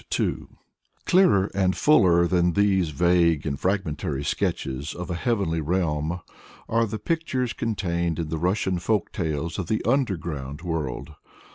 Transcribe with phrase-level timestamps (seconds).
[1.05, 6.21] "Clearer and fuller than these vague and fragmentary sketches of a "heavenly realm,"
[6.67, 11.13] are the pictures contained in the Russian folk tales of the underground world.